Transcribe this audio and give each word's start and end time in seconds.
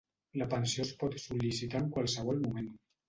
La 0.41 0.45
pensió 0.53 0.85
es 0.87 0.93
pot 1.03 1.17
sol·licitar 1.25 1.83
en 1.85 1.93
qualsevol 1.99 2.43
moment. 2.47 2.73